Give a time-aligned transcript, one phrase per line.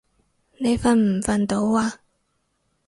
[0.57, 1.99] 你瞓唔瞓到啊？